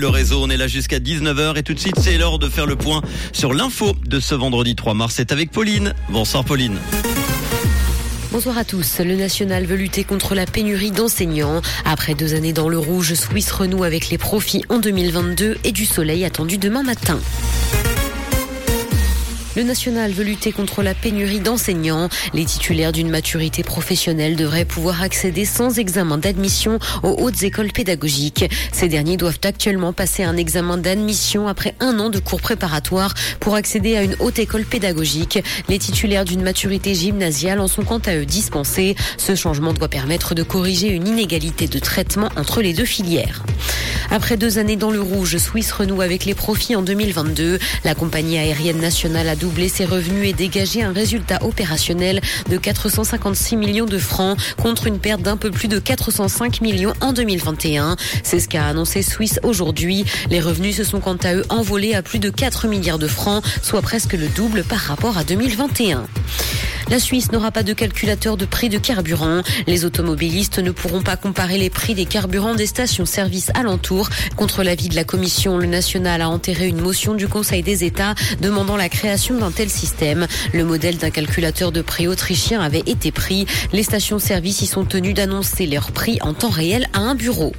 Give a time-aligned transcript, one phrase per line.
[0.00, 2.66] Le réseau, on est là jusqu'à 19h et tout de suite, c'est l'heure de faire
[2.66, 3.00] le point
[3.32, 5.14] sur l'info de ce vendredi 3 mars.
[5.16, 5.94] C'est avec Pauline.
[6.08, 6.78] Bonsoir Pauline.
[8.32, 8.98] Bonsoir à tous.
[8.98, 11.62] Le national veut lutter contre la pénurie d'enseignants.
[11.84, 15.84] Après deux années dans le rouge, Suisse renoue avec les profits en 2022 et du
[15.84, 17.20] soleil attendu demain matin.
[19.56, 22.08] Le national veut lutter contre la pénurie d'enseignants.
[22.32, 28.50] Les titulaires d'une maturité professionnelle devraient pouvoir accéder sans examen d'admission aux hautes écoles pédagogiques.
[28.72, 33.54] Ces derniers doivent actuellement passer un examen d'admission après un an de cours préparatoires pour
[33.54, 35.38] accéder à une haute école pédagogique.
[35.68, 38.96] Les titulaires d'une maturité gymnasiale en sont quant à eux dispensés.
[39.18, 43.44] Ce changement doit permettre de corriger une inégalité de traitement entre les deux filières.
[44.14, 47.58] Après deux années dans le rouge, Swiss renoue avec les profits en 2022.
[47.82, 53.56] La compagnie aérienne nationale a doublé ses revenus et dégagé un résultat opérationnel de 456
[53.56, 57.96] millions de francs contre une perte d'un peu plus de 405 millions en 2021.
[58.22, 60.04] C'est ce qu'a annoncé Swiss aujourd'hui.
[60.30, 63.44] Les revenus se sont quant à eux envolés à plus de 4 milliards de francs,
[63.62, 66.06] soit presque le double par rapport à 2021.
[66.90, 69.42] La Suisse n'aura pas de calculateur de prix de carburant.
[69.66, 74.08] Les automobilistes ne pourront pas comparer les prix des carburants des stations-service alentours.
[74.36, 78.14] Contre l'avis de la Commission, le national a enterré une motion du Conseil des États
[78.40, 80.26] demandant la création d'un tel système.
[80.52, 83.46] Le modèle d'un calculateur de prix autrichien avait été pris.
[83.72, 87.52] Les stations-service y sont tenues d'annoncer leurs prix en temps réel à un bureau.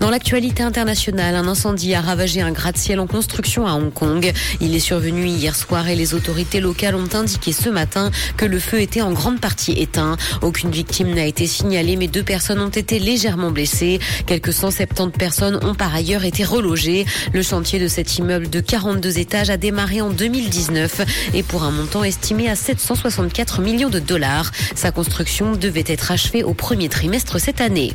[0.00, 4.32] Dans l'actualité internationale, un incendie a ravagé un gratte-ciel en construction à Hong Kong.
[4.62, 8.58] Il est survenu hier soir et les autorités locales ont indiqué ce matin que le
[8.58, 10.16] feu était en grande partie éteint.
[10.40, 14.00] Aucune victime n'a été signalée, mais deux personnes ont été légèrement blessées.
[14.24, 17.04] Quelques 170 personnes ont par ailleurs été relogées.
[17.34, 21.02] Le chantier de cet immeuble de 42 étages a démarré en 2019
[21.34, 24.50] et pour un montant estimé à 764 millions de dollars.
[24.74, 27.92] Sa construction devait être achevée au premier trimestre cette année.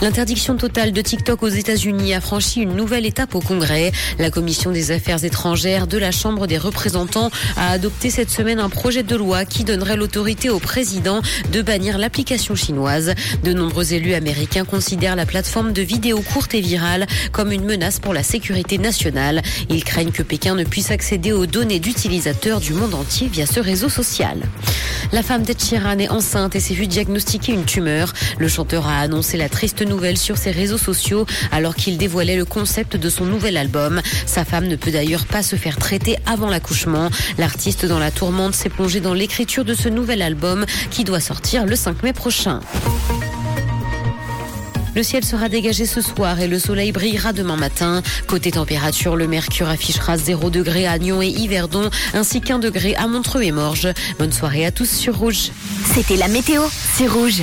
[0.00, 3.90] L'interdiction totale de TikTok aux États-Unis a franchi une nouvelle étape au Congrès.
[4.18, 8.68] La commission des affaires étrangères de la Chambre des représentants a adopté cette semaine un
[8.68, 11.22] projet de loi qui donnerait l'autorité au président
[11.52, 13.14] de bannir l'application chinoise.
[13.44, 17.98] De nombreux élus américains considèrent la plateforme de vidéos courtes et virales comme une menace
[17.98, 19.40] pour la sécurité nationale.
[19.70, 23.58] Ils craignent que Pékin ne puisse accéder aux données d'utilisateurs du monde entier via ce
[23.58, 24.42] réseau social.
[25.12, 28.12] La femme d'Ed Sheeran est enceinte et s'est vue diagnostiquer une tumeur.
[28.38, 31.05] Le chanteur a annoncé la triste nouvelle sur ses réseaux sociaux
[31.52, 34.00] alors qu'il dévoilait le concept de son nouvel album.
[34.26, 37.10] Sa femme ne peut d'ailleurs pas se faire traiter avant l'accouchement.
[37.38, 41.66] L'artiste dans la tourmente s'est plongé dans l'écriture de ce nouvel album qui doit sortir
[41.66, 42.60] le 5 mai prochain.
[44.96, 48.00] Le ciel sera dégagé ce soir et le soleil brillera demain matin.
[48.26, 53.06] Côté température, le mercure affichera 0 degré à Nyon et Yverdon, ainsi qu'un degré à
[53.06, 53.88] Montreux et Morges.
[54.18, 55.50] Bonne soirée à tous sur Rouge.
[55.94, 56.62] C'était la météo,
[56.94, 57.42] c'est Rouge.